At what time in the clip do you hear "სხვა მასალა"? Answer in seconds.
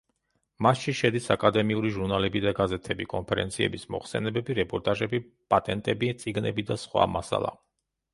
6.87-7.53